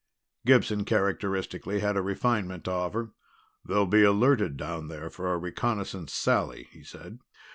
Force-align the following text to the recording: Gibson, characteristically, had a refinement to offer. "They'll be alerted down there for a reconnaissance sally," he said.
Gibson, 0.47 0.83
characteristically, 0.83 1.79
had 1.79 1.95
a 1.95 2.01
refinement 2.01 2.63
to 2.63 2.71
offer. 2.71 3.11
"They'll 3.63 3.85
be 3.85 4.01
alerted 4.03 4.57
down 4.57 4.87
there 4.87 5.11
for 5.11 5.31
a 5.31 5.37
reconnaissance 5.37 6.11
sally," 6.11 6.67
he 6.71 6.81
said. 6.83 7.19